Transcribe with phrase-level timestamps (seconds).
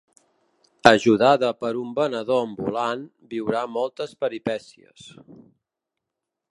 [0.91, 3.05] Ajudada per un venedor ambulant,
[3.35, 5.11] viurà moltes peripècies.